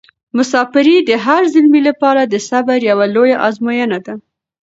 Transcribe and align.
مساپري 0.35 0.97
د 1.09 1.11
هر 1.25 1.41
زلمي 1.53 1.81
لپاره 1.89 2.21
د 2.25 2.35
صبر 2.49 2.79
یوه 2.89 3.05
لویه 3.15 3.37
ازموینه 3.47 3.97
ده. 4.05 4.13